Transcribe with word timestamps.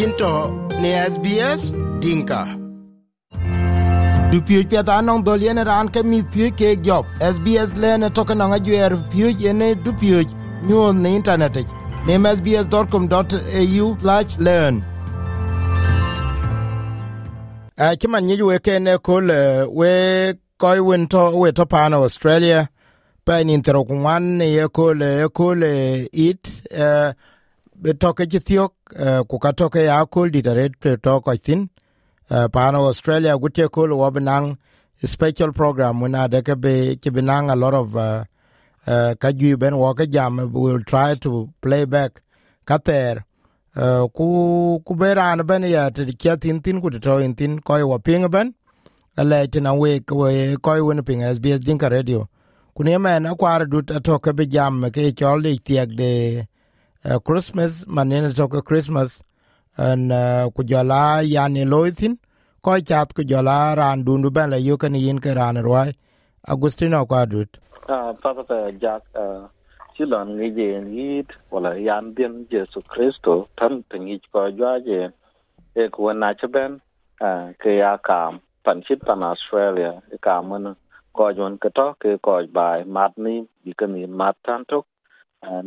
yinto 0.00 0.32
ne 0.80 0.90
SBS 1.12 1.62
Dinka. 2.02 2.40
Du 4.30 4.38
piöc 4.46 4.64
piɛth 4.70 4.90
anɔŋ 4.98 5.18
dhol 5.26 5.40
yen 5.46 5.60
raan 5.68 5.88
ke 5.94 6.00
mith 6.10 6.28
piöc 6.32 6.52
keek 6.60 6.78
jɔp 6.86 7.04
SBS 7.34 7.70
lene 7.82 8.08
toke 8.16 8.34
nɔŋ 8.40 8.50
ajuɛɛr 8.56 8.92
piöc 9.10 9.36
yene 9.44 9.68
du 9.84 9.90
piöc 10.00 10.28
nyuɔɔth 10.66 10.98
ne 11.02 11.08
internetic 11.18 11.66
nim 12.06 12.24
sbs.com.au 12.36 13.86
learn. 14.46 14.74
Ci 17.98 18.06
man 18.12 18.24
nyic 18.26 18.40
weken 18.50 18.86
kol 19.06 19.26
we 19.78 19.92
kɔc 20.60 20.78
wen 20.88 21.02
tɔ 21.12 21.22
we 21.40 21.48
tɔ 21.58 21.64
paano 21.72 21.96
australia. 22.08 22.60
Pa 23.26 23.42
nin 23.44 23.62
thero 23.64 23.84
ku 23.84 23.94
ŋwan 24.02 24.40
ye 24.56 24.64
kol 24.76 24.98
ye 25.20 25.28
kol 25.38 25.62
it 26.28 26.42
uh, 26.84 27.12
toke 27.98 28.26
ci 28.30 28.38
thiok 28.38 28.72
uh, 28.98 29.22
ku 29.28 29.38
ka 29.38 29.52
toke 29.52 29.84
ya 29.84 30.04
kol 30.06 30.30
dit 30.30 30.46
aret 30.46 30.72
pe 30.80 30.96
to 30.96 31.20
ko 31.20 31.34
thin 31.36 31.68
uh, 32.30 32.48
pano 32.48 32.86
australia 32.86 33.38
gutie 33.38 33.68
kol 33.68 33.92
wo 33.92 34.10
benang 34.10 34.56
special 35.06 35.52
program. 35.52 36.00
When 36.00 36.14
ade 36.14 36.44
ke 36.44 36.60
be 36.60 36.96
ci 36.96 37.10
benang 37.10 37.50
a 37.50 37.56
lot 37.56 37.74
of 37.74 37.96
uh, 37.96 38.24
ka 39.14 39.32
ju 39.32 39.56
ben 39.56 39.76
wo 39.76 39.94
ke 39.94 40.06
jam 40.10 40.52
will 40.52 40.82
try 40.84 41.14
to 41.14 41.48
play 41.60 41.84
back. 41.84 42.22
Ka 42.66 42.78
ter 42.78 43.24
uh, 43.76 44.06
ku 44.08 44.80
ku 44.84 44.94
be 44.94 45.14
ran 45.14 45.46
ben 45.46 45.62
ya 45.64 45.90
te 45.90 46.04
ke 46.04 46.36
tin 46.40 46.60
tin 46.60 46.80
ku 46.80 46.90
to 46.90 47.18
in 47.18 47.34
tin 47.34 47.60
ko 47.60 47.86
wo 47.86 47.98
ping 47.98 48.28
ben. 48.28 48.54
Ale 49.16 49.48
tin 49.48 49.66
a 49.66 49.74
we 49.74 50.00
ko 50.00 50.28
ko 50.60 50.84
won 50.84 51.02
ping 51.02 51.20
sbs 51.20 51.60
dinka 51.60 51.88
radio. 51.88 52.28
Ku 52.76 52.84
ne 52.84 52.98
men 52.98 53.24
akwar 53.24 53.68
dut 53.68 53.86
atoke 53.86 54.36
be 54.36 54.46
jam 54.46 54.82
ke 54.90 55.12
chol 55.16 55.42
de 55.42 55.56
tiek 55.58 55.88
de 55.96 56.46
uh, 57.04 57.18
Christmas 57.18 57.84
manene 57.84 58.34
toke 58.34 58.64
Christmas 58.64 59.22
an 59.76 60.10
uh, 60.12 60.48
ku 60.54 60.62
jala 60.64 61.22
yani 61.22 61.64
loithin 61.64 62.18
ko 62.62 62.78
chat 62.80 63.14
ku 63.14 63.22
jala 63.24 63.74
ran 63.76 64.04
dundu 64.04 64.30
ben 64.32 64.50
la 64.50 64.56
yokan 64.56 64.94
yin 64.94 65.18
ke 65.20 65.34
ran 65.34 65.56
rwai 65.56 65.92
Agustino 66.48 67.06
kwadut 67.06 67.48
ah 67.88 68.12
papa 68.22 68.44
pa 68.44 68.70
jak 68.82 69.02
uh, 69.14 69.48
silon 69.96 70.36
ngi 70.36 70.48
je 70.56 70.68
yit 70.96 71.28
wala 71.50 71.76
yan 71.76 72.12
bien 72.14 72.46
Jesu 72.50 72.80
Kristo 72.92 73.48
tan 73.56 73.84
tingi 73.90 74.20
ko 74.32 74.50
jwaje 74.50 75.12
e 75.76 75.88
ku 75.88 76.12
na 76.12 76.32
chben 76.34 76.80
ke 77.60 77.70
ya 77.78 77.96
kam 77.98 78.40
pan 78.64 78.82
chit 78.82 79.00
pan 79.04 79.22
Australia 79.22 79.92
e 80.12 80.16
kam 80.20 80.76
ko 81.12 81.32
jon 81.32 81.58
ke 81.58 81.68
to 81.74 81.86
ke 82.00 82.16
ko 82.24 82.40
bai 82.52 82.84
mat 82.84 83.12
ni 83.16 83.44
bi 83.64 83.72
ke 83.72 83.86
ni 83.86 84.06
mat 84.06 84.36
tan 84.44 84.64
tok 84.64 84.86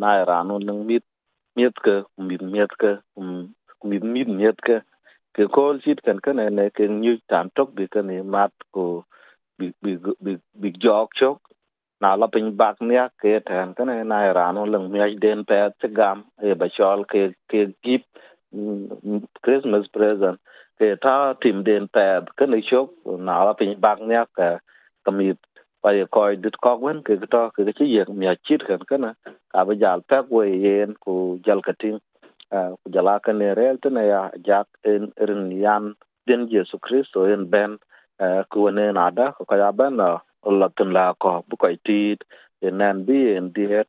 na 0.01 0.23
ran 0.29 0.51
un 0.51 0.65
mit 0.65 0.75
miet 0.87 0.87
mit 0.89 1.03
miet 1.55 1.75
ke 1.83 2.03
mit 2.17 2.41
mit 2.41 4.27
miet 4.27 4.61
ke 4.61 4.81
ke 5.35 5.47
kol 5.51 5.79
chit 5.83 6.03
kan 6.03 6.19
kan 6.19 6.35
ne 6.55 6.69
ke 6.69 6.87
nyu 6.87 7.17
tan 7.29 7.49
tok 7.55 7.75
bi 7.75 7.87
kan 7.87 8.07
ne 8.07 8.21
mat 8.21 8.51
ko 8.73 9.05
bi 9.57 9.71
bi 9.81 9.97
bi 10.23 10.37
bi 10.61 10.69
jok 10.83 11.09
chok. 11.19 11.37
Na 12.01 12.15
la 12.15 12.27
pin 12.27 12.55
bak 12.57 12.81
nia 12.81 13.07
ke 13.21 13.39
tan 13.45 13.73
kan 13.73 13.87
ne 13.87 14.03
na 14.03 14.17
e 14.29 14.33
ra 14.33 14.51
no 14.51 14.65
lang 14.65 14.91
mi 14.91 15.15
den 15.25 15.43
pe 15.45 15.59
te 15.79 15.87
gam 15.99 16.23
e 16.41 16.53
ba 16.53 16.67
chol 16.77 17.05
ke 17.11 17.21
ke 17.49 17.61
gip 17.83 18.03
mm, 18.53 19.23
christmas 19.43 19.87
present. 19.87 20.39
Ke 20.79 20.95
ta 21.01 21.33
tim 21.41 21.63
den 21.63 21.87
pe 21.87 22.05
kan 22.37 22.51
ne 22.51 22.61
chok, 22.69 22.89
na 23.27 23.43
la 23.45 23.53
pin 23.53 23.79
bak 23.79 23.99
nia 24.01 24.25
ka 24.37 24.49
kamit 25.05 25.37
pa 25.83 25.91
ye 25.97 26.05
koy 26.15 26.35
dit 26.43 26.55
kok 26.63 26.81
wen 26.85 27.03
ke 27.07 27.19
to 27.33 27.43
ke 27.55 27.73
chi 27.77 27.85
ye 27.95 28.03
mi 28.19 28.27
chit 28.47 28.61
kan 28.67 28.81
kana 28.89 29.11
ka 29.53 29.65
ba 29.67 29.73
jal 29.83 30.01
pek 30.09 30.25
we 30.35 30.45
yen 30.65 30.95
ku 31.03 31.13
jal 31.45 31.61
kating 31.67 31.99
ku 32.81 32.87
jala 32.95 33.15
kan 33.25 33.37
ne 33.39 33.49
rel 33.59 33.77
tene 33.83 34.03
ya 34.13 34.21
jak 34.47 34.67
en 34.93 35.11
rin 35.29 35.51
yan 35.65 35.95
den 36.27 36.47
Jesu 36.53 36.77
Kristo 36.85 37.25
en 37.33 37.49
ben 37.53 37.77
ku 38.51 38.69
ne 38.77 38.85
na 38.99 39.09
da 39.17 39.27
ko 39.37 39.55
ya 39.63 39.71
ben 39.79 39.97
la 40.01 40.09
la 40.61 40.69
la 40.97 41.05
ko 41.25 41.33
bu 41.49 41.55
koy 41.63 41.75
tit 41.87 42.23
en 42.61 42.77
nan 42.81 43.05
bi 43.07 43.19
en 43.37 43.51
diet 43.55 43.87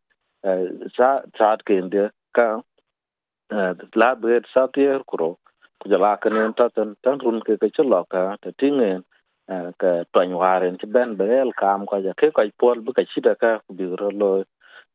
sa 0.96 1.08
sa 1.38 1.56
ke 1.66 1.78
en 1.82 1.88
de 1.94 2.04
ka 2.36 2.48
la 4.00 4.10
bet 4.22 4.44
sa 4.54 4.66
tier 4.74 5.00
kuro 5.10 5.30
ku 5.80 5.84
jala 5.92 6.12
kan 6.22 6.36
en 6.44 6.52
ta 6.58 6.68
tan 6.76 6.94
tan 7.02 7.18
run 7.24 7.40
ke 7.46 7.52
ke 7.62 7.68
chlo 7.76 8.00
ka 8.12 8.22
ta 8.42 8.50
tingen 8.60 9.02
ka 9.48 9.90
twany 10.12 10.34
waren 10.42 10.78
ci 10.80 10.86
ben 10.86 11.16
berel 11.16 11.52
kam 11.60 11.86
ko 11.86 11.96
ja 12.00 12.12
ke 12.16 12.30
ko 12.32 12.42
pol 12.58 12.80
bu 12.80 12.92
ka 12.92 13.02
chida 13.12 13.34
ka 13.42 13.60
bi 13.76 13.84
ro 14.00 14.08
lo 14.10 14.30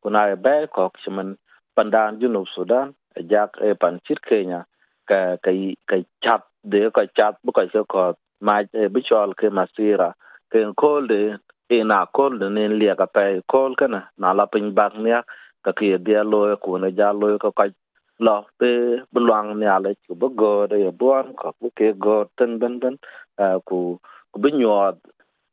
kuna 0.02 0.32
e 0.34 0.36
be 0.36 0.68
ko 0.74 0.90
chman 1.04 1.38
pandan 1.76 2.20
junub 2.20 2.48
sudan 2.56 2.94
e 3.16 3.22
jak 3.32 3.58
e 3.62 3.74
pan 3.82 4.00
chit 4.06 4.22
kenya, 4.30 4.66
ka 5.10 5.38
kai 5.44 5.76
kai 5.90 6.04
chat 6.24 6.42
de, 6.64 6.90
ka 6.92 7.04
chat 7.18 7.36
bu 7.44 7.52
ka 7.52 7.64
se 7.74 7.82
ko 7.94 8.14
ma 8.42 8.56
e 8.74 8.88
bi 8.94 9.02
chol 9.10 9.34
ke 9.40 9.48
masira 9.58 10.10
ke 10.52 10.60
kol 10.82 11.08
de 11.08 11.22
e 11.70 11.84
na 11.84 12.06
kol 12.06 12.40
de, 12.40 12.50
ne 12.50 12.68
lia 12.68 12.96
ka 12.96 13.06
pe 13.06 13.42
kol 13.54 13.76
kana 13.76 14.02
na 14.18 14.34
la 14.34 14.46
pin 14.46 14.74
bak 14.74 14.94
nya 15.06 15.22
ka 15.64 15.72
ke 15.72 15.98
dia 16.06 16.24
lo 16.24 16.42
e 16.54 16.56
ko 16.64 16.78
na 16.78 16.90
ja 16.98 17.12
lo 17.12 17.38
ko 17.38 17.52
ka 17.52 17.66
lo 18.26 18.36
pe 18.60 18.72
bluang 19.14 19.50
nya 19.60 19.80
le, 19.84 19.94
ku 20.08 20.16
bu 20.22 20.28
go 20.42 20.54
de 20.72 20.78
bu 21.00 21.12
an 21.20 21.28
ko 21.40 21.54
bu 21.62 21.70
ke 21.78 21.94
go 22.06 22.16
ten 22.38 22.58
ben 22.60 22.80
ben 22.82 22.96
ku 23.70 24.00
ku 24.32 24.38
bi 24.42 24.50
nyuɔɔt 24.52 24.98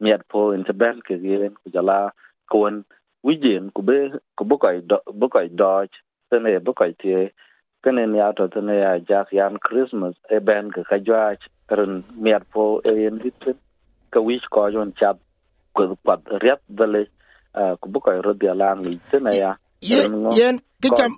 miɛt 0.03 0.23
po 0.31 0.53
in 0.53 0.65
ben 0.81 1.01
ke 1.07 1.15
yen 1.15 1.55
ku 1.63 1.71
jala 1.75 2.13
kuwen 2.51 2.85
wijen 3.25 3.73
ku 3.75 3.83
be 3.83 4.13
ku 4.37 4.45
bi 4.45 4.57
kɔc 4.63 4.77
bi 5.19 5.27
dɔɔc 5.61 5.93
tene 6.31 6.59
bi 6.65 6.73
kɔc 6.73 6.93
tie. 7.01 7.33
Kene 7.83 8.03
ya 8.17 8.33
tɔ 8.33 8.45
tene 8.55 8.75
ya 8.85 8.99
jak 8.99 9.33
yan 9.33 9.59
christmas 9.59 10.15
e 10.31 10.39
ben 10.39 10.71
ke 10.75 10.83
ka 10.89 10.97
jwac 10.99 11.39
ren 11.71 12.03
miɛt 12.19 12.45
po 12.53 12.81
e 12.85 12.93
yen 13.03 13.19
litin 13.23 13.57
ka 14.11 14.21
wic 14.21 14.43
kɔc 14.51 14.75
on 14.81 14.93
cap 14.93 15.17
kueth 15.75 15.95
kuath 16.05 16.25
riɛth 16.43 16.65
dhalic 16.69 17.09
ku 17.81 17.87
bi 17.89 17.99
kɔc 18.05 18.25
ro 18.25 18.33
dhialang 18.35 18.81
ic 18.93 19.01
tene 19.11 19.33
ya. 19.37 19.53
Yen 19.81 20.61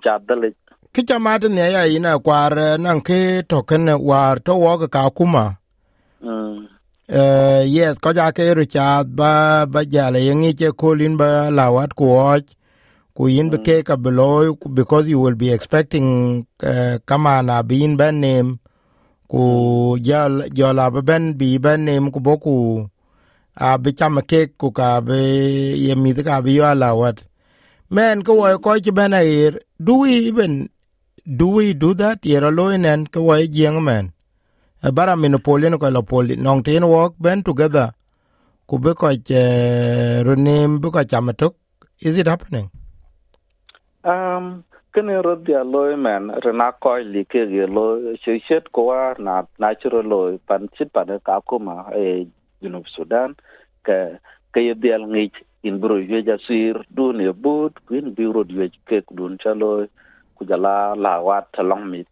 cap 0.03 0.21
dhalic 0.29 0.55
ki 0.93 1.01
ca 1.05 1.19
mat 1.19 1.43
ne 1.49 1.71
ya 1.75 1.83
ina 1.85 2.19
kwar 2.19 2.53
nan 2.79 3.01
ke 3.01 3.45
token 3.47 3.85
war 4.09 4.35
to 4.45 4.53
wo 4.57 4.73
ka 4.87 5.09
kuma 5.17 5.45
uh, 7.09 7.61
yes 7.65 7.97
ko 7.99 8.13
ja 8.13 8.31
ke 8.31 8.53
ru 8.53 8.65
cha 8.65 9.03
ba 9.03 9.65
ba 9.65 9.81
ja 9.85 10.09
le 10.13 10.19
yin 10.27 10.41
che 10.53 10.71
kolin 10.71 11.17
ba 11.17 11.49
la 11.51 11.69
wat 11.71 11.93
ko 11.95 12.37
ku 13.15 13.27
yin 13.27 13.49
be 13.51 13.57
ke 13.59 13.83
ka 13.83 13.95
beloy 13.99 14.55
because 14.73 15.07
you 15.11 15.19
will 15.19 15.35
be 15.35 15.51
expecting 15.51 16.47
uh, 16.63 16.95
kama 17.05 17.43
na 17.43 17.61
bin 17.63 17.97
ben 17.97 18.21
name. 18.21 18.59
Ku 19.27 19.97
ja 20.01 20.29
ja 20.55 20.71
la 20.71 20.89
ben 20.89 21.35
bi 21.37 21.57
ben 21.59 21.83
name 21.85 22.11
ku 22.11 22.19
boku 22.19 22.87
a 23.59 23.77
bi 23.77 23.91
cham 23.91 24.21
ke 24.23 24.55
ku 24.57 24.71
ka 24.71 25.01
be 25.01 25.19
ye 25.75 25.93
mi 25.95 26.13
ka 26.15 26.39
bi 26.41 26.57
ya 26.63 26.71
la 26.73 26.95
wat 26.95 27.27
men 27.91 28.23
ko 28.23 28.33
ko 28.63 28.79
chi 28.79 28.91
ben 28.91 29.13
air 29.13 29.59
do 29.83 29.93
we 30.01 30.31
even 30.31 30.69
do 31.27 31.47
we 31.59 31.73
do 31.73 31.93
that? 31.93 32.23
Yero 32.23 32.49
loinen 32.51 33.05
ko 33.11 33.19
wo 33.27 33.35
jeng 33.35 33.83
men 33.83 34.15
bara 34.87 35.15
min 35.15 35.37
polin 35.39 35.77
ko 35.77 35.89
la 35.89 36.01
poli. 36.01 36.35
Nong 36.35 36.63
tin 36.63 36.83
work 36.87 37.13
ben 37.19 37.43
together. 37.43 37.91
Ku 38.67 38.79
be 38.79 38.93
ko 38.93 39.09
che 39.25 40.23
runim 40.23 40.79
bu 40.79 40.91
ko 40.91 40.99
chamatok 41.03 41.53
is 42.01 42.17
it 42.17 42.27
happening? 42.27 42.69
Um 44.03 44.63
kene 44.93 45.23
rod 45.23 45.43
dia 45.45 45.63
loy 45.63 45.95
man 45.95 46.31
rena 46.45 46.71
ko 46.79 46.95
li 46.95 47.25
ke 47.25 47.45
ge 47.49 47.67
lo 47.67 48.15
che 48.23 48.39
chet 48.47 48.71
ko 48.71 48.93
na 49.19 49.43
natural 49.59 50.05
loy 50.05 50.37
pan 50.47 50.69
chit 50.77 50.93
pan 50.93 51.09
e 51.09 51.19
ka 51.25 51.41
ko 51.41 51.59
ma 51.59 51.89
e 51.91 52.27
junub 52.61 52.87
sudan. 52.87 53.35
Ke 53.83 54.19
ke 54.53 54.61
ye 54.61 54.73
dia 54.73 54.97
ngi 54.97 55.31
in 55.63 55.79
bro 55.79 55.97
ye 55.97 56.23
ja 56.23 56.37
sir, 56.47 56.85
du 56.93 57.11
ne 57.11 57.31
but 57.33 57.73
kuin 57.85 58.13
bi 58.15 58.23
rod 58.23 58.51
ye 58.51 58.71
ke 58.87 59.03
dun 59.11 59.37
chalo 59.43 59.87
ku 60.37 60.45
jala 60.45 60.95
la 60.95 61.19
wat 61.19 61.49
long 61.59 61.89
mit 61.91 62.07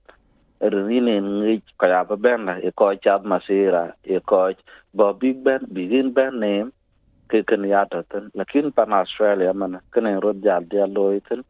rinin 0.62 1.26
ngi 1.44 1.62
kaya 1.80 2.04
ba 2.06 2.18
ben 2.18 2.46
la 2.46 2.54
e 2.58 2.72
ko 2.72 2.96
chat 2.96 3.22
masira 3.24 3.94
e 4.04 4.20
ko 4.20 4.54
bo 4.94 5.14
big 5.14 5.44
ben 5.44 5.62
bigin 5.70 6.14
ben 6.14 6.40
name 6.40 6.72
ke 7.30 7.46
ken 7.46 7.64
ya 7.64 7.86
ten. 7.86 8.32
Lakin 8.34 8.72
pan 8.72 8.94
australia 8.94 9.54
man 9.54 9.80
ken 9.94 10.20
ro 10.20 10.34
jal 10.34 10.64
dia 10.66 10.88
loy 10.88 11.20
ten. 11.30 11.44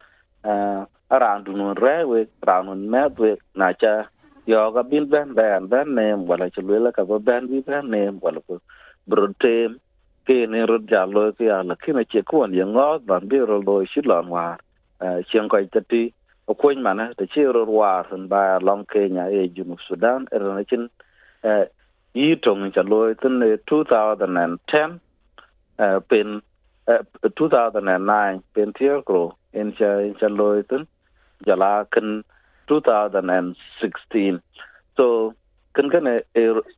Uh, 0.44 0.84
around 1.10 1.48
nun 1.48 1.74
re 1.76 2.04
we 2.04 2.26
round 2.46 2.68
nun 2.68 2.90
me 2.90 3.00
we 3.18 3.36
na 3.56 3.72
cha 3.72 4.08
yo 4.46 4.70
ga 4.72 4.82
bin 4.82 5.08
ben 5.08 5.34
ben 5.34 5.68
ben 5.68 5.94
name 5.94 6.26
wala 6.26 6.50
cha 6.50 6.60
le 6.60 6.92
ka 6.92 7.04
ba 7.04 7.18
ben 7.18 7.48
bi 7.48 7.60
ben 7.64 7.90
name 7.90 8.18
wala 8.20 8.40
ko 8.46 8.60
bro 9.08 9.32
tem 9.40 9.80
ke 10.26 10.44
ne 10.48 10.66
ro 10.68 10.78
jal 10.84 11.08
loy 11.08 11.32
ke 11.32 11.44
ya. 11.48 11.62
Lakin 11.64 12.04
che 12.04 12.22
ko 12.22 12.44
ye 12.46 12.64
ngo 12.64 13.00
ban 13.06 13.28
bi 13.28 13.38
ro 13.40 13.58
loy 13.64 13.86
shi 13.88 14.02
lon 14.04 14.28
war 14.28 14.58
chen 15.32 15.48
koy 15.48 15.64
tati 15.72 16.12
okwen 16.52 16.82
mana 16.82 17.04
te 17.18 17.24
chi 17.32 17.42
ro 17.56 17.64
war 17.78 18.04
hun 18.10 18.28
ba 18.32 18.42
long 18.68 18.84
kenya 18.92 19.24
e 19.38 19.48
junub 19.56 19.80
sudan 19.88 20.26
e 20.32 20.38
ro 20.38 20.50
chin 20.70 20.84
e, 21.44 21.50
yi 22.14 22.36
tong 22.44 22.72
cha 22.74 22.82
loy 22.92 23.14
tin 23.22 23.34
2010 23.70 25.00
pen 26.08 26.28
e, 26.92 26.94
2009 27.40 28.42
pen 28.54 28.72
tier 28.78 29.02
gro 29.08 29.22
in 29.52 29.68
cha 29.78 29.90
in 30.06 30.14
cha 30.20 30.28
loy 30.40 30.62
tin 30.70 30.86
jala 31.46 31.72
kan 31.90 32.24
2016 32.68 34.40
so 34.96 35.34
kan 35.74 35.90
kan 35.90 36.06
er 36.06 36.22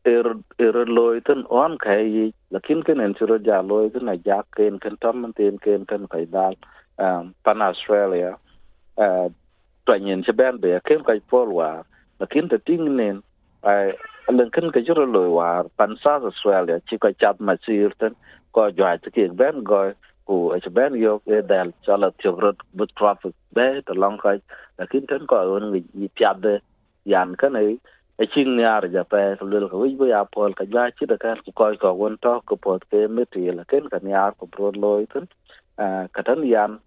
er 0.05 0.27
er 0.59 0.77
e 0.83 0.85
loy 0.99 1.21
ten 1.21 1.47
on 1.63 1.79
kai 1.79 2.03
yi 2.17 2.27
lakin 2.51 2.83
kan 2.83 3.01
en 3.01 3.15
chiro 3.15 3.39
ja 3.49 3.61
loy 3.71 3.89
tin 3.95 4.05
na 4.05 4.15
ja 4.25 4.43
ken 4.57 4.79
kan 4.79 4.97
tam 5.03 5.33
tin 5.37 5.59
ken 5.65 5.87
kan 5.91 6.07
kai 6.13 6.25
dal 6.37 6.55
um 6.99 7.35
pan 7.45 7.63
australia 7.63 8.33
uh 9.91 9.97
twanyin 9.97 10.23
che 10.23 10.33
ben 10.33 10.61
be 10.61 10.81
ken 10.85 11.03
kai 11.03 11.21
pol 11.21 11.49
wa 11.53 11.83
lakin 12.21 12.49
te 12.49 12.59
ting 12.59 12.97
nen 12.97 13.21
ai 13.63 13.93
len 14.29 14.51
ken 14.51 14.71
rồi 14.71 14.83
chiro 14.85 15.05
loy 15.05 15.29
wa 15.29 15.63
pan 15.77 15.97
south 16.05 16.25
australia 16.25 16.79
chi 16.87 16.97
ka 16.99 17.11
chat 17.19 17.41
ma 17.41 17.55
sir 17.67 17.91
ten, 17.99 18.13
ko 18.53 18.71
jwa 18.71 18.97
te 19.03 19.11
ke 19.11 19.29
ben 19.37 19.65
go 19.65 19.93
ku 20.27 20.53
e 20.55 20.61
che 20.61 20.71
ben 20.71 20.95
yo 20.95 21.21
e 21.27 21.41
cho 21.41 21.43
dal 21.43 21.73
chala 21.87 22.11
tiogrot 22.23 22.57
but 22.73 22.89
traffic 22.97 23.35
be 23.55 23.81
to 23.87 23.95
long 23.95 24.19
kai 24.19 24.39
lakin 24.79 25.07
ten 25.07 25.27
ko 25.27 25.57
on 25.57 25.73
ngi 25.73 26.09
piat 26.17 26.41
de 26.41 26.61
yan 27.05 27.35
kan 27.35 27.57
ai 27.57 27.65
e, 27.65 27.79
e 28.23 28.27
chin 28.27 28.57
nyar 28.57 28.87
ja 28.93 29.03
pe 29.03 29.37
lul 29.41 29.69
ko 29.69 29.79
wi 29.79 30.09
ya 30.09 30.25
pol, 30.25 30.55
ka 30.55 30.65
ja 30.65 30.91
chi 30.91 31.07
da 31.07 31.17
kan 31.17 31.39
ku 31.45 31.53
ko 31.53 31.75
ko 31.77 31.93
won 31.93 32.17
to 32.23 32.41
ko 32.47 32.57
pot 32.57 32.83
ke 32.91 33.09
meti 33.09 33.51
là 33.51 33.65
ken 33.69 33.89
kan 33.89 34.07
yar 34.07 34.33
ko 34.39 34.47
pro 34.47 34.71
loy 34.71 35.07
tun 35.07 35.27
ka 36.15 36.23
tan 36.23 36.43
yan 36.47 36.79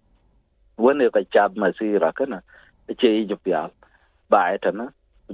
won 0.78 1.00
e 1.00 1.10
ka 1.10 1.20
chat 1.34 1.50
ma 1.56 1.68
si 1.78 1.98
là 1.98 2.12
kana 2.12 2.36
e 2.36 2.53
che 3.00 3.08
i 3.08 3.26
ju 3.30 3.36
pya 3.44 3.60
ba 4.28 4.40
á, 4.52 4.58
tan 4.62 4.80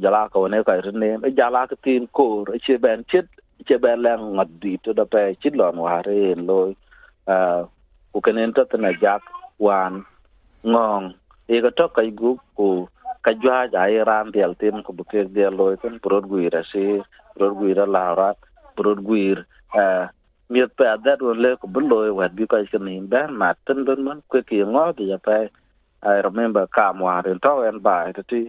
ja 0.02 0.10
la 0.10 0.28
ko 0.28 0.46
ne 0.48 0.62
ka 0.62 0.74
rin 0.86 0.98
ne 1.02 1.10
e 1.28 1.30
ja 1.38 1.46
la 1.50 1.66
ka 1.66 1.76
tin 1.84 2.06
ko 2.16 2.44
e 2.54 2.58
che 2.64 2.78
ben 2.78 3.02
chit 3.10 3.26
che 3.66 3.78
ben 3.78 4.02
la 4.02 4.16
ngat 4.16 4.50
di 4.62 4.72
to 4.82 4.92
da 4.92 5.04
pe 5.04 5.34
chit 5.40 5.54
lon 5.60 5.76
wa 5.84 6.02
re 6.06 6.32
en 6.32 6.46
loy 6.46 6.70
ku 8.12 8.18
kenen 8.24 8.52
ta 8.52 8.62
na 8.78 8.90
jak 9.02 9.22
wan 9.58 10.04
ngong. 10.62 11.14
E 11.48 11.56
ka 11.64 11.70
to 11.78 11.88
ka 11.96 12.02
gu 12.20 12.30
ku 12.56 12.86
ka 13.24 13.32
jwa 13.42 13.66
ja 13.72 13.82
i 13.90 13.98
ran 14.08 14.30
dial 14.34 14.54
tin 14.60 14.82
ko 14.84 14.92
bu 14.92 15.02
ke 15.10 15.20
dial 15.34 15.54
loy 15.60 15.74
kan 15.82 15.98
prod 16.04 16.24
guira 16.30 16.62
si 16.70 16.84
prod 17.34 17.54
guira 17.58 17.84
la 17.94 18.04
rat 18.14 18.38
prod 18.76 18.98
guir 19.08 19.38
eh 19.74 20.06
miet 20.50 20.70
pa 20.78 20.96
that 21.04 21.20
one 21.22 21.42
le 21.42 21.50
ko 21.60 21.66
bu 21.74 21.80
loy 21.80 22.08
wat 22.18 22.32
bi 22.36 22.46
ka 22.52 22.58
cái 22.70 22.80
ni 22.86 22.94
ban 23.12 23.34
ma 23.40 23.52
tin 23.66 23.84
ben 23.86 24.00
man 24.06 24.18
ko 24.30 24.38
ki 24.48 24.62
ngo 24.72 24.84
ti 24.96 25.04
ja 25.10 25.18
pa 25.26 25.36
i 26.02 26.20
remember 26.24 26.66
kam 26.66 27.00
wa 27.00 27.20
ren 27.20 27.38
to 27.38 27.62
en 27.68 27.78
ba 27.78 28.12
ti 28.16 28.22
ti 28.30 28.40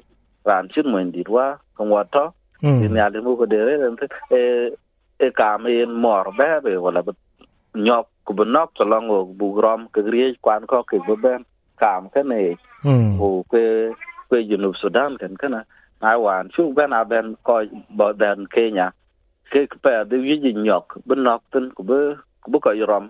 ran 0.46 0.70
chin 0.74 0.88
mun 0.92 1.12
di 1.12 1.24
wa 1.28 1.58
kan 1.78 1.90
wa 1.90 2.04
to. 2.04 2.32
Ni 2.62 2.98
ya 2.98 3.10
le 3.10 3.22
mu 3.22 3.36
ko 3.36 3.46
de 3.46 3.58
re 3.58 3.76
e 4.32 4.42
e 5.20 5.28
kam 5.40 5.66
en 5.68 5.92
mor 5.92 6.32
ba 6.38 6.62
be 6.64 6.78
wala 6.78 7.02
nyok 7.76 8.08
ku 8.26 8.34
bu 8.34 8.44
nok 8.46 8.70
to 8.76 8.84
long 8.84 9.08
bu 9.38 9.54
grom 9.56 9.88
ke 9.94 10.02
grie 10.08 10.36
kwan 10.42 10.66
ko 10.68 10.84
ke 10.84 10.98
bu 11.08 11.16
ben 11.24 11.42
kam 11.82 12.10
ka 12.14 12.22
ne. 12.24 12.56
Ku 13.20 13.44
ke 13.52 13.92
kwe 14.30 14.40
junub 14.50 14.76
sudan 14.82 15.18
kan 15.18 15.36
kana 15.42 15.66
ai 16.02 16.18
wan 16.18 16.50
chu 16.54 16.74
ben 16.74 16.94
a 16.94 17.04
ben 17.04 17.36
ko 17.44 17.62
bo 17.90 18.14
ben 18.14 18.46
kenya. 18.54 18.92
Ke 19.52 19.68
pe 19.84 20.04
de 20.10 20.18
yi 20.18 20.54
nyok 20.54 20.86
bu 21.06 21.16
nok 21.16 21.42
tin 21.52 21.72
ku 21.76 21.84
bu 21.84 22.16
ku 22.44 22.48
bu 22.52 22.60
ko 22.60 22.72
rom 22.88 23.10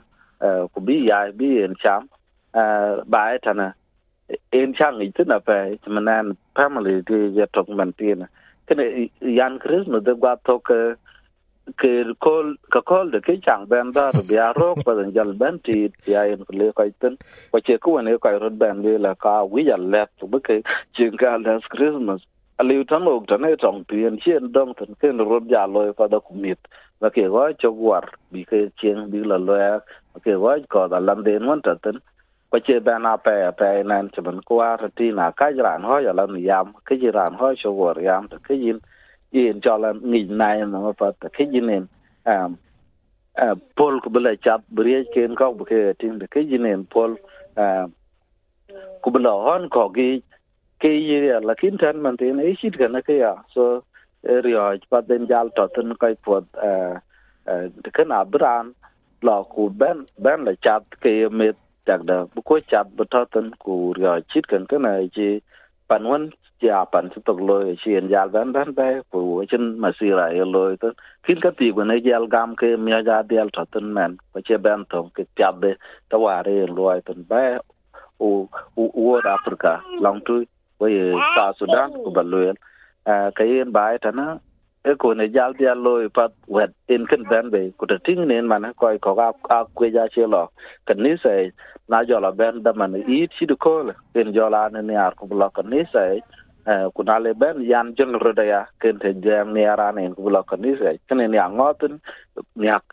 ku 0.73 0.79
bi 0.81 1.05
ya 1.09 1.29
bi 1.37 1.61
en 1.63 1.75
cham 1.83 2.07
ba 3.11 3.37
ta 3.43 3.53
na 3.53 3.67
en 4.51 4.73
chang 4.73 4.99
i 5.01 5.11
tina 5.11 5.35
a 5.35 5.39
pe 5.39 5.77
manan 5.87 6.35
family 6.55 7.01
ti 7.07 7.17
ya 7.39 7.45
tok 7.53 7.69
man 7.69 7.93
tin 7.93 8.25
kana 8.67 8.83
yan 9.21 9.59
christmas 9.59 10.03
de 10.03 10.13
gwa 10.13 10.35
tok 10.45 10.71
ke 11.81 11.91
kol 12.19 12.55
ka 12.71 12.81
kol 12.81 13.11
de 13.11 13.19
ke 13.21 13.37
chang 13.45 13.65
ben 13.69 13.91
da 13.93 14.11
ru 14.11 14.23
bia 14.23 14.53
ro 14.59 14.75
pa 14.85 14.95
den 14.95 15.11
jal 15.15 15.33
ben 15.33 15.59
ti 15.59 15.89
ya 16.05 16.23
en 16.23 16.43
le 16.49 16.71
ka 16.73 16.83
tin. 16.99 17.17
Ko 17.51 17.59
che 17.59 17.77
ku 17.77 18.01
ne 18.01 18.17
ka 18.17 18.29
ro 18.43 18.49
ben 18.49 18.81
le 18.83 18.97
la 18.97 19.13
ka 19.15 19.43
wi 19.43 19.67
ya 19.69 19.77
le 19.77 20.05
tu 20.19 20.27
bu 20.27 20.39
ke 20.39 20.61
jing 20.97 21.17
ka 21.17 21.37
das 21.37 21.63
christmas 21.73 22.21
ali 22.59 22.83
tan 22.85 23.07
ok 23.07 23.25
tan 23.27 23.45
e 23.45 23.55
tong 23.55 23.83
pien 23.89 24.17
chen 24.23 24.51
dong 24.51 24.73
tan 24.77 24.95
ken 25.01 25.17
ro 25.17 25.39
ja 25.49 25.65
lo 25.65 25.93
pa 25.93 26.07
da 26.07 26.19
ku 26.19 26.33
mit 26.35 26.59
và 27.01 27.09
ke 27.09 27.27
go 27.29 27.51
cho 27.59 27.71
war 27.71 28.03
bi 28.31 28.43
ke 28.43 28.57
chen 28.81 29.11
bi 29.11 29.19
la 29.23 29.37
lo 29.37 29.55
ya 29.55 29.79
ke 30.23 30.33
go 30.43 30.55
ko 30.69 30.87
da 30.87 30.99
lan 30.99 31.23
den 31.23 31.47
won 31.47 31.61
ta 31.61 31.73
tan 31.83 31.95
ko 32.51 32.59
che 32.59 32.79
ben 32.79 33.05
a 33.05 33.17
pe 33.17 33.51
pe 33.57 33.83
nan 33.83 34.09
che 34.09 34.21
ban 34.21 34.41
kwa 34.45 34.77
ti 34.95 35.11
na 35.11 35.31
ka 35.31 35.49
ran 35.65 35.83
ho 35.83 35.99
ya 35.99 36.13
lam 36.13 36.35
yam 36.35 36.73
ke 36.85 36.99
ji 36.99 37.09
ran 37.11 37.33
ho 37.39 37.53
cho 37.55 37.71
wor 37.71 37.97
yam 38.07 38.27
ta 38.27 38.37
ke 38.43 38.53
yin 38.63 38.79
yin 39.31 39.61
cho 39.61 39.77
là 39.77 39.93
nghỉ 40.01 40.23
này 40.23 40.65
mà 40.65 40.79
mà 40.79 40.91
phát 40.97 41.15
cái 41.33 41.47
gì 41.51 41.59
nên 41.59 41.85
à 42.23 42.49
à 43.33 43.53
Paul 43.75 43.99
cũng 44.03 44.13
bị 44.13 44.21
chặt 44.41 44.57
bria 44.69 45.03
trên 45.15 45.35
có 45.35 45.51
một 45.51 45.63
cái 45.63 45.93
tin 45.99 46.19
cái 46.31 46.45
gì 46.45 46.57
nên 46.57 46.85
Paul 46.95 47.13
ku 49.01 49.11
bla 49.11 49.31
hon 49.31 49.69
ko 49.69 49.89
gi 49.95 50.21
ke 50.79 50.89
cái 50.89 51.29
ya 51.29 51.39
la 51.43 51.53
kin 51.53 51.77
tan 51.77 52.01
man 52.03 52.17
thì 52.17 52.29
ấy 52.29 52.55
xịt 52.61 52.73
ga 52.77 52.87
na 52.87 53.01
ke 53.01 53.19
ya 53.19 53.35
so 53.55 53.61
rồi 54.23 54.79
pa 54.91 55.01
den 55.01 55.25
jal 55.25 55.49
to 55.55 55.67
tin 55.75 55.93
cái 55.99 56.15
po 56.25 56.41
à 56.51 57.01
à 57.45 57.55
cái 57.93 58.05
nào 58.05 58.25
bran 58.25 58.71
là 59.21 59.41
cụ 59.49 59.71
ben 59.79 59.97
ben 60.17 60.43
la 60.43 60.51
chặt 60.61 60.79
ke 61.01 61.29
mệt 61.29 61.55
chắc 61.85 61.99
đó 62.05 62.25
bu 62.35 62.41
ko 62.41 62.59
chặt 62.67 62.83
bu 62.97 63.03
trọ 63.09 63.25
tin 63.25 63.51
cụ 63.55 63.93
rồi 63.97 64.21
xịt 64.33 64.47
cái 64.47 64.59
cái 64.69 64.79
này 64.79 65.09
chỉ 65.15 65.39
pan 65.89 66.03
wan 66.03 66.29
ya 66.61 66.85
pan 66.85 67.09
su 67.15 67.21
tok 67.25 67.41
loy 67.41 67.75
chien 67.85 68.07
jal 68.07 68.29
ban 68.31 68.51
ban 68.53 68.75
ba 68.75 68.87
ku 69.09 69.43
chen 69.49 69.79
masira 69.79 70.25
e 70.27 70.45
loy 70.45 70.75
to 70.77 70.89
kin 71.23 71.39
ka 71.41 71.49
ti 71.57 71.71
ko 71.75 71.83
ne 71.83 71.95
jal 72.05 72.25
gam 72.33 72.55
ke 72.55 72.77
mi 72.77 72.91
ga 73.05 73.21
dial 73.29 73.49
to 73.53 73.65
ten 73.71 73.93
men 73.93 74.17
ko 74.33 74.41
che 74.45 74.57
ban 74.57 74.85
to 74.89 75.09
ke 75.15 75.23
tàu 75.35 75.53
ta 76.09 76.17
ware 76.17 76.67
loy 76.77 77.01
ten 77.05 77.23
ba 77.29 77.57
u 78.19 78.47
u 78.75 78.83
u 78.93 79.19
africa 79.23 79.73
long 80.01 80.19
tu 80.25 80.43
với 80.79 81.13
sa 81.35 81.51
sudan 81.59 81.91
của 82.03 82.11
ba 82.15 82.21
loy 82.21 82.47
eh, 83.03 83.27
ka 83.35 83.43
yen 83.43 83.71
bài 83.71 83.97
ta 83.97 84.11
na 84.11 84.37
e 84.89 84.95
ko 85.01 85.13
ne 85.13 85.27
jal 85.29 85.53
dial 85.59 85.77
loy 85.85 86.09
pat 86.09 86.31
wet 86.47 86.71
in 86.87 87.05
ken 87.09 87.23
ban 87.29 87.49
be 87.53 87.61
ku 87.77 87.85
ta 87.85 87.97
ting 88.05 88.21
nen 88.27 88.47
man 88.47 88.65
ko 88.79 88.89
ko 89.05 89.13
ga 89.19 89.31
ka 89.47 89.65
ku 89.75 89.85
ja 89.95 90.07
che 90.13 90.25
lo. 90.33 90.43
Kan 90.87 91.03
ni 91.03 91.17
se 91.23 91.51
na 91.89 92.03
jo 92.03 92.19
la 92.19 92.31
ben 92.31 92.63
da 92.63 92.73
man 92.73 92.95
e 92.95 93.01
i 93.07 93.27
chi 93.33 93.45
du 93.45 93.55
ko 93.55 93.73
en 94.19 94.33
jo 94.33 94.49
la 94.49 94.69
ne 94.69 94.95
ar 95.05 95.13
ku 95.19 95.27
lo 95.41 95.49
kan 95.49 95.69
ni 95.69 95.85
se 95.93 96.05
e, 96.71 96.73
kuna 96.95 97.19
le 97.19 97.33
ben 97.33 97.61
yan 97.61 97.93
jon 97.97 98.15
à, 98.15 98.43
ya. 98.43 98.61
Ken 98.81 98.97
te 98.99 99.13
jam 99.23 99.53
ni 99.53 99.65
ara 99.65 99.91
ne 99.91 100.09
ku 100.15 100.29
lo 100.29 100.41
kan 100.43 100.61
ni 100.61 100.75
se. 100.79 100.97
Ken 101.07 101.17
này 101.17 101.39
angotin 101.39 101.99
ni 102.55 102.67
ak 102.67 102.85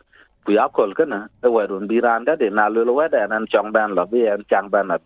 ku 0.49 0.57
ya 0.57 0.65
kol 0.73 0.97
kana 0.97 1.29
e 1.45 1.47
wa 1.47 1.61
run 1.69 1.85
bi 1.85 2.01
ran 2.01 2.25
da 2.25 2.33
de 2.41 2.49
na 2.49 2.65
lo 2.73 2.81
wa 2.99 3.05
da 3.13 3.21
nan 3.29 3.45
chong 3.53 3.69
ban 3.75 3.93
lo 3.97 4.03
bi 4.11 4.25
en 4.33 4.41
chang 4.49 4.65
ban 4.73 4.87
na 4.89 4.97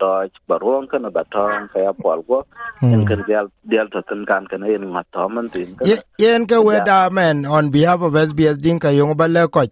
ba 0.48 0.56
ron 0.64 0.88
kana 0.92 1.10
ba 1.12 1.24
tong 1.34 1.68
ka 1.74 1.80
ya 1.84 1.92
pol 1.92 2.24
go 2.28 2.40
en 2.80 3.04
ken 3.08 3.22
del 3.28 3.48
del 3.72 3.88
to 3.92 4.00
tan 4.08 4.24
kan 4.30 4.48
kana 4.52 4.72
en 4.76 4.88
ma 4.96 5.04
to 5.12 5.28
man 5.28 5.52
tin 5.54 5.76
yen 6.24 6.48
ka 6.48 6.64
we 6.68 6.80
da 6.88 7.10
men 7.12 7.44
on 7.46 7.68
behalf 7.76 8.00
of 8.08 8.16
SBS 8.16 8.56
din 8.64 8.80
ka 8.80 8.90
yong 8.96 9.20
ba 9.20 9.28
le 9.28 9.44
ko 9.52 9.68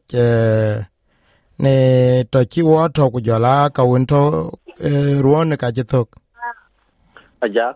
ne 1.63 1.75
to 2.31 2.39
chi 2.51 2.61
wo 2.67 2.83
to 2.91 3.07
ku 3.13 3.19
jola 3.27 3.71
ka 3.75 3.83
un 3.87 4.03
to 4.11 4.21
ruon 5.23 5.55
ka 5.61 5.71
ji 5.75 5.83
tok 5.87 6.07
aja 7.47 7.67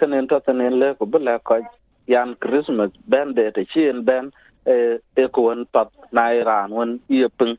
kanen 0.00 0.24
to 0.30 0.40
tanen 0.46 0.80
le 0.80 0.88
ko 0.96 1.04
bula 1.04 1.36
ko 1.44 1.60
yan 2.08 2.32
christmas 2.40 2.90
ben 3.12 3.36
de 3.36 3.44
te 3.52 3.62
chien 3.72 4.00
ben 4.08 4.32
e 4.66 5.24
ko 5.32 5.42
won 5.48 5.64
pap 5.72 5.88
na 6.12 6.34
iran 6.34 6.70
won 6.70 6.98
ye 7.08 7.28
pung 7.38 7.56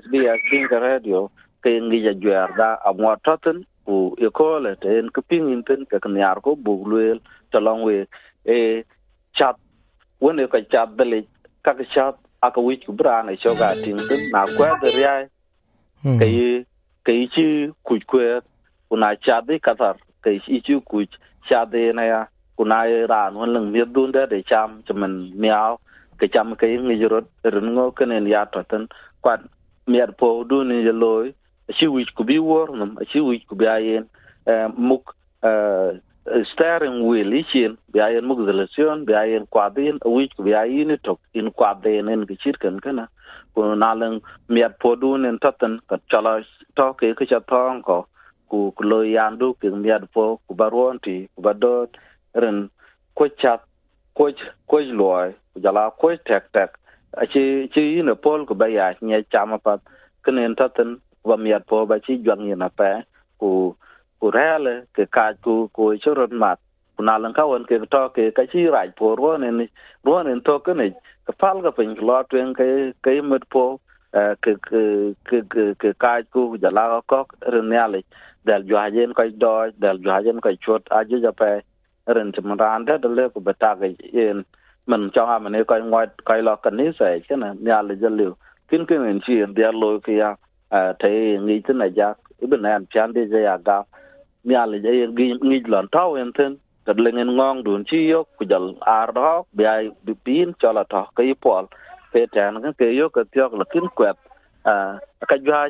sbs 0.00 0.40
din 0.50 0.68
ka 0.68 0.78
radio 0.78 1.30
ke 1.62 1.70
ngi 1.80 2.02
ja 2.06 2.12
jwer 2.12 2.50
da 2.58 2.68
amwa 2.88 3.16
toten 3.24 3.62
ku 3.86 4.14
e 4.18 4.28
ko 4.30 4.58
le 4.58 4.74
te 4.82 4.98
en 4.98 5.08
kuping 5.14 5.48
inten 5.54 5.86
ka 5.90 5.98
kan 6.02 6.16
yar 6.18 6.40
ko 6.42 6.56
bugluel 6.56 7.18
to 7.50 7.60
long 7.60 7.82
we 7.86 8.06
e 8.44 8.82
chat 9.38 9.56
won 10.20 10.40
e 10.40 10.46
ka 10.46 10.58
chat 10.72 10.88
bele 10.98 11.22
ka 11.64 11.72
ka 11.78 11.84
chat 11.94 12.14
aka 12.42 12.60
wich 12.60 12.84
ku 12.86 12.92
brana 12.92 13.36
cho 13.42 13.54
ga 13.54 13.74
tin 13.82 14.06
na 14.30 14.46
kwa 14.46 14.74
de 14.82 14.90
ria 14.90 15.14
ke 16.20 16.28
ke 17.06 17.12
chi 17.34 17.46
ku 17.86 17.94
kwe 18.10 18.42
kuna 18.90 19.14
chat 19.24 19.46
de 19.46 19.58
katar 19.58 19.96
ke 20.22 20.38
chi 20.42 20.74
ku 20.84 21.06
cha 21.48 21.64
de 21.64 21.92
na 21.92 22.02
ya 22.02 22.20
kuna 22.58 22.82
ran 23.06 23.34
won 23.38 23.52
leng 23.54 23.70
mi 23.72 23.80
dun 23.94 24.12
de 24.12 24.26
de 24.26 24.42
cham 24.42 24.82
chaman 24.86 25.30
miao 25.34 25.78
ke 26.18 26.28
cham 26.32 26.54
ke 26.56 26.66
ngi 26.66 27.00
joro 27.00 27.20
run 27.44 27.68
ngo 27.74 27.90
kenen 27.98 28.26
ya 28.26 28.44
to 28.44 28.62
tan 28.70 28.88
kwat 29.22 29.40
mer 29.86 30.12
po 30.18 30.44
du 30.44 30.64
ni 30.64 30.82
je 30.86 30.92
loy 30.92 31.32
chi 31.76 31.86
wich 31.86 32.14
ku 32.14 32.24
bi 32.24 32.38
wor 32.38 32.68
nam 32.76 32.96
chi 33.12 33.20
wich 33.20 33.46
ku 33.48 33.54
bi 33.56 33.66
ayen 33.66 34.04
muk 34.76 35.14
steering 36.50 36.98
wheel 37.06 37.32
ichin 37.40 37.76
bi 37.92 38.00
ayen 38.06 38.24
muk 38.26 38.40
zelation 38.48 39.04
bi 39.06 39.14
ayen 39.22 39.46
kwadin 39.46 39.98
wich 40.04 40.34
ku 40.36 40.42
bi 40.42 40.54
ayen 40.62 40.96
tok 41.02 41.20
in 41.34 41.50
kwadin 41.50 42.10
en 42.12 42.26
gichir 42.26 42.58
kan 42.58 42.80
kana 42.80 43.08
ku 43.54 43.62
na 43.74 43.94
mer 44.48 44.70
po 44.80 44.94
du 44.96 45.16
nen 45.18 45.38
totan 45.38 45.80
ka 45.88 45.96
chala 46.10 46.42
to 46.76 46.92
ke 46.98 47.14
ke 47.18 47.24
cha 47.30 47.40
thong 47.50 47.82
ko 47.82 48.06
ku 48.50 48.70
ku 48.76 49.02
yan 49.02 49.38
du 49.38 49.54
ke 49.60 49.70
mer 49.70 50.02
po 50.14 50.40
ku 50.48 50.54
baron 50.54 50.98
ti 50.98 51.16
ku 51.34 51.42
badot 51.42 51.90
ren 52.34 52.70
ko 53.14 53.28
chat 53.42 53.60
ko 54.14 54.30
ko 54.66 54.78
loy 55.00 55.34
jala 55.62 55.90
ko 56.00 56.16
tek 56.28 56.44
tek 56.52 56.70
a 57.16 57.26
chi 57.26 57.68
chi 57.72 57.82
ina 57.98 58.14
pol 58.14 58.44
ko 58.46 58.54
ba 58.54 58.66
ya 58.68 58.92
nya 59.00 59.22
chama 59.32 59.58
pat. 59.58 59.80
Kenen 60.24 60.56
taten 60.56 61.00
ba 61.24 61.36
miad 61.36 61.66
po 61.66 61.86
ba 61.86 61.98
chi 61.98 62.18
jwang 62.24 62.44
ina 62.52 62.68
pa 62.68 63.02
ku 63.40 63.74
ku 64.20 64.30
rele 64.30 64.74
ke 64.94 65.06
ka 65.10 65.32
ku 65.44 65.68
ku 65.72 65.96
chorot 66.02 66.32
mat. 66.32 66.58
Kuna 66.96 67.18
lan 67.18 67.32
ka 67.32 67.46
won 67.46 67.64
ke 67.64 67.78
to 67.90 68.02
ke, 68.16 68.32
ka 68.36 68.42
chi 68.52 68.68
raj 68.76 68.90
po 68.96 69.14
ro 69.16 69.36
ne 69.36 69.50
ni 69.50 69.66
ro 70.04 70.22
ne 70.22 70.40
to 70.40 70.58
ke 70.58 70.72
ne 70.74 70.90
ka 71.26 71.32
pal 71.40 71.60
ga 71.62 71.70
pin 71.70 71.94
lo 72.08 72.22
twen 72.30 72.54
ke 72.54 72.92
ke 73.04 73.20
mit 73.30 73.48
po 73.50 73.80
ke 74.12 74.52
ke 74.68 74.82
ke 75.28 75.64
ke 75.80 75.90
ka 76.02 76.12
ku 76.32 76.56
jala 76.58 77.00
ko 77.06 77.26
ren 77.52 77.72
ya 77.72 77.86
le. 77.86 78.02
Dal 78.46 78.62
jo 78.62 78.76
ko 79.16 79.24
do 79.42 79.52
dal 79.78 79.98
jwajen 79.98 80.40
ko 80.40 80.50
chot 80.64 80.84
aje 80.90 81.16
ja 81.24 81.32
pa 81.32 81.60
ren 82.14 82.32
tim 82.32 82.52
ran 82.60 82.84
da 82.84 82.96
le 83.08 83.28
ko 83.30 83.40
beta 83.40 83.74
ga 83.80 83.88
yen 84.12 84.44
mình 84.86 85.08
cho 85.12 85.26
ha 85.26 85.38
mình 85.38 85.64
coi 85.66 85.80
ngoài 85.80 86.06
coi 86.24 86.42
lo 86.42 86.56
cần 86.56 86.78
hết 86.78 86.90
sẽ 86.98 87.18
cái 87.28 87.36
này 87.36 87.50
nhà 87.58 87.82
là 87.82 87.94
dân 87.94 88.16
liệu. 88.16 88.36
Kiến 88.68 88.84
cái 88.86 88.98
mình 88.98 89.20
chỉ 89.26 89.34
để 89.56 89.64
lo 89.72 89.98
kia 90.04 90.34
à 90.68 90.92
thấy 90.98 91.38
nghĩ 91.42 91.60
thế 91.64 91.74
này 91.74 91.90
giá 91.96 92.12
bên 92.48 92.62
này 92.62 92.72
anh 92.72 92.86
chán 92.90 93.12
đi 93.12 93.26
dây 93.26 93.44
à 93.44 93.58
gạo 93.64 93.84
nhà 94.44 94.66
là 94.66 94.78
dây 94.78 95.06
nghĩ 95.06 95.32
nghĩ 95.40 95.60
lần 95.66 95.86
thao 95.92 96.14
em 96.14 96.32
thân 96.32 96.56
cái 96.84 96.94
lên 96.98 97.16
ngon 97.16 97.36
ngon 97.36 97.64
đồn 97.64 97.84
chi 97.86 98.10
yo 98.10 98.22
kujal 98.38 98.74
ar 98.80 99.10
đó 99.14 99.42
bây 99.52 99.90
bị 100.02 100.14
pin, 100.24 100.52
cho 100.58 100.72
là 100.72 100.84
thọ 100.88 101.10
cái 101.16 101.34
pol 101.42 101.64
thế 102.12 102.26
thằng 102.32 102.62
cái 102.62 102.72
kia 102.78 103.00
yo 103.00 103.08
cái 103.08 103.24
tiếc 103.30 103.54
là 103.54 103.64
kiến 103.72 103.82
quẹt 103.94 104.16
à 104.62 104.94
cái 105.28 105.38
giá 105.46 105.68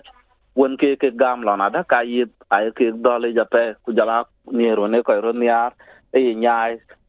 quên 0.54 0.76
cái 0.76 0.96
cái 0.96 1.10
gam 1.18 1.42
là 1.42 1.56
nó 1.56 1.68
đã 1.68 1.82
cái 1.88 2.06
gì, 2.06 2.22
ai 2.48 2.70
cái 2.74 2.90
đó 3.00 3.18
là 3.18 3.28
giờ 3.28 3.44
pe 3.50 3.72
kujal 3.84 4.24
ni 4.46 4.68
rồi 4.68 4.88
này 4.88 5.02
coi 5.02 5.20
rồi 5.20 5.32
ni 5.32 5.46
ar 5.46 5.72
ấy 6.12 6.36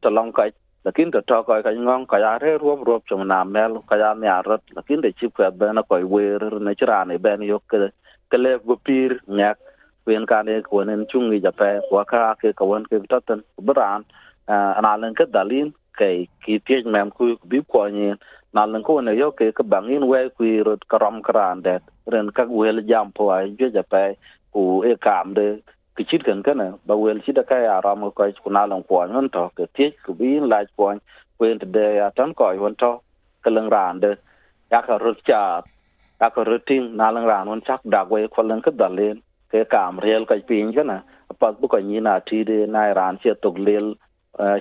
cho 0.02 0.10
long 0.10 0.32
cái 0.32 0.50
lakin 0.88 1.12
to 1.12 1.20
to 1.28 1.44
ko 1.44 1.60
ka 1.60 1.72
ngong 1.76 2.08
ka 2.08 2.18
ya 2.24 2.40
re 2.40 2.56
ruom 2.64 2.80
ruop 2.88 3.04
chum 3.12 3.28
na 3.28 3.44
mel 3.44 3.84
ka 3.90 4.00
ya 4.00 4.16
mi 4.16 4.28
arot 4.32 4.64
lakin 4.72 5.04
de 5.04 5.12
chip 5.20 5.36
ka 5.36 5.52
bena 5.52 5.84
ko 5.84 6.00
wer 6.08 6.40
ne 6.64 6.72
chra 6.80 7.04
ne 7.04 7.18
ben 7.20 7.44
yo 7.44 7.60
ke 7.68 7.92
ke 8.32 8.38
le 8.40 8.56
go 8.64 8.80
pir 8.86 9.20
nyak 9.28 9.60
wen 10.08 10.24
ka 10.32 10.40
ne 10.48 10.62
ko 10.64 10.84
nen 10.88 11.04
chung 11.12 11.28
ni 11.30 11.44
jape 11.44 11.84
wa 11.92 12.04
ka 12.12 12.40
ke 12.40 12.56
ka 12.56 12.64
won 12.64 12.88
ke 12.88 13.04
taten 13.12 13.44
bran 13.60 14.08
ana 14.48 14.96
len 15.02 15.12
ke 15.20 15.28
dalin 15.36 15.76
ke 16.00 16.10
ki 16.48 16.60
tie 16.66 16.88
mem 16.96 17.12
ku 17.12 17.36
bi 17.52 17.60
ko 17.68 17.84
ni 17.92 18.16
na 18.56 18.64
len 18.72 18.84
ko 18.88 19.00
ne 19.04 19.12
yo 19.20 19.32
ke 19.36 19.52
ka 19.52 19.64
bangin 19.68 20.08
we 20.08 20.24
ku 20.40 20.48
rot 20.68 20.88
karam 20.88 21.20
kran 21.28 21.68
de 21.68 21.76
ren 22.08 22.32
ka 22.32 22.48
wel 22.48 22.80
jam 22.88 23.12
po 23.12 23.28
ai 23.36 23.52
je 23.60 23.68
jape 23.76 24.16
ku 24.54 24.64
e 24.88 24.96
kam 24.96 25.36
de 25.36 25.48
ki 25.98 26.04
chit 26.10 26.24
kan 26.24 26.44
kana 26.46 26.68
ba 26.88 26.96
wel 26.96 27.20
chit 27.26 27.38
ka 27.50 27.58
ya 27.68 27.82
ram 27.86 28.02
ko 28.12 28.24
ku 28.44 28.50
na 28.50 28.66
long 28.66 28.84
po 28.90 29.02
ngon 29.02 29.30
to 29.36 29.44
ke 29.58 29.66
ti 29.76 29.86
ku 30.06 30.14
bi 30.20 30.40
la 30.52 30.60
ko 30.78 30.90
an 30.94 31.00
wen 31.40 31.58
de 31.76 31.86
ya 32.00 32.08
tan 32.18 32.34
ko 32.34 32.52
yon 32.60 32.76
to 32.82 32.92
ka 33.44 33.50
leng 33.50 33.70
ran 33.76 34.00
de 34.04 34.12
ya 34.72 34.82
ka 34.88 34.98
rut 35.04 35.20
cha, 35.28 35.62
ya 36.22 36.30
ka 36.30 36.42
rut 36.44 36.66
ting, 36.70 36.86
na 36.98 37.10
lang 37.12 37.26
ran 37.26 37.48
won 37.50 37.62
chak 37.68 37.82
da 37.94 38.04
we 38.12 38.28
ko 38.28 38.42
leng 38.50 38.62
ka 38.62 38.72
dalen 38.72 39.18
ke 39.52 39.66
kam 39.74 40.00
riel 40.04 40.26
ka 40.30 40.36
pin 40.48 40.74
kana 40.78 40.98
pa 41.40 41.52
bu 41.52 41.68
ko 41.68 41.78
ni 41.80 42.00
na 42.00 42.20
ti 42.20 42.44
de, 42.50 42.66
na 42.68 42.94
ran 43.00 43.18
che 43.22 43.34
tok 43.44 43.58
lel 43.58 43.88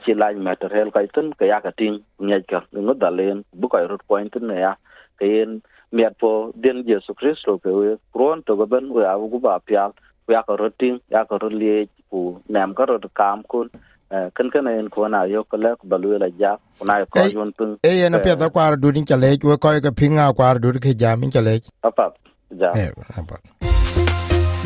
chi 0.03 0.13
la 0.21 0.33
ma 0.47 0.55
ter 0.61 0.73
hel 0.77 0.91
ka 0.91 1.01
tin, 1.15 1.33
ke 1.39 1.45
ya 1.53 1.61
ka 1.61 1.71
tin 1.79 1.95
nge 2.27 2.39
ka 2.51 2.59
ngo 2.73 2.95
dalen 3.03 3.45
bu 3.61 3.69
ko 3.69 3.79
rut 3.91 4.03
point 4.09 4.35
ne 4.41 4.57
ya. 4.65 4.73
Ke 5.19 5.27
en 5.43 5.61
miat 5.93 6.15
po 6.21 6.53
den 6.63 6.85
jesu 6.89 7.13
kristo 7.15 7.59
ke 7.63 7.71
we 7.79 7.97
kron 8.13 8.43
to 8.47 8.57
ga 8.57 8.67
ben 8.73 8.93
we 8.95 9.03
awu 9.05 9.31
gu 9.33 9.39
ba 9.41 9.61
pial. 9.67 9.93
Ya 10.29 10.43
ko 10.43 10.57
rotin 10.57 11.01
ya 11.11 11.25
ko 11.25 11.39
rolie 11.39 11.89
ku 12.11 12.23
nam 12.49 12.75
ko 12.75 12.85
rot 12.85 13.07
kam 13.15 13.43
kun 13.43 13.71
kan 14.11 14.51
kan 14.55 14.67
en 14.69 14.89
ko 14.89 15.09
na 15.09 15.25
yo 15.25 15.45
ko 15.45 15.57
le 15.57 15.75
ko 15.81 15.87
balu 15.87 16.19
la 16.19 16.29
ja 16.41 16.57
na 16.85 17.05
ko 17.05 17.27
yon 17.39 17.53
pun 17.59 17.79
e 17.83 17.93
ye 18.01 18.09
na 18.09 18.19
pe 18.19 18.37
da 18.43 18.49
kwar 18.49 18.77
du 18.77 18.93
din 18.93 19.07
chale 19.07 19.29
ko 19.39 19.57
ko 19.57 19.75
ga 19.89 19.93
pinga 20.03 20.33
kwar 20.35 20.55
du 20.59 20.73
ke 20.87 20.95
jam 20.95 21.21
min 21.21 21.31
chale 21.31 21.61
apa 21.83 22.13
ja. 22.61 22.73
E 22.75 22.91
apa. 23.19 23.39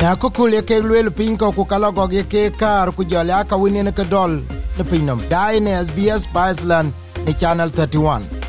Na 0.01 0.15
ko 0.15 0.29
ku 0.29 0.47
le 0.47 0.61
ke 0.61 0.81
lwel 0.81 1.09
pin 1.17 1.37
ko 1.37 1.51
ku 1.51 1.65
kala 1.65 1.91
go 1.91 2.07
ge 2.07 2.23
ke 2.33 2.43
kar 2.57 2.91
ku 2.91 3.03
ja 3.03 3.23
la 3.23 3.43
ka 3.43 3.57
ne 3.57 3.91
ke 3.91 4.05
dol 4.09 4.41
ne 4.77 4.83
pinom. 4.91 5.19
Dai 5.29 5.59
ne 5.59 5.71
sbs 5.85 6.29
Iceland 6.49 6.93
ni 7.25 7.33
channel 7.33 7.69
31 7.69 8.40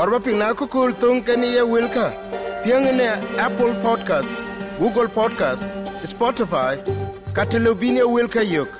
Korba 0.00 0.18
pingna 0.18 0.54
kukul 0.54 0.92
tung 0.98 1.20
kani 1.22 1.48
ye 1.56 1.60
wilka. 1.60 2.06
Piangene 2.64 3.20
Apple 3.38 3.74
Podcast, 3.84 4.32
Google 4.78 5.08
Podcast, 5.08 5.62
Spotify, 6.12 6.72
katilobine 7.34 8.02
wilka 8.08 8.40
yuk. 8.42 8.79